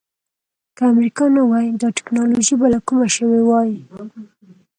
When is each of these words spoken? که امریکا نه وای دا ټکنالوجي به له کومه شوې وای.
که 0.75 0.83
امریکا 0.93 1.25
نه 1.35 1.41
وای 1.49 1.67
دا 1.81 1.87
ټکنالوجي 1.97 2.55
به 2.59 2.67
له 2.73 2.79
کومه 2.87 3.07
شوې 3.15 3.41
وای. 3.43 3.71